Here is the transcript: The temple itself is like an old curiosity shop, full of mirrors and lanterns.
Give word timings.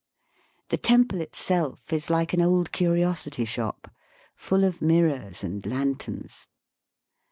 The 0.69 0.77
temple 0.77 1.21
itself 1.21 1.93
is 1.93 2.09
like 2.09 2.33
an 2.33 2.41
old 2.41 2.71
curiosity 2.71 3.45
shop, 3.45 3.93
full 4.35 4.63
of 4.63 4.81
mirrors 4.81 5.43
and 5.43 5.63
lanterns. 5.63 6.47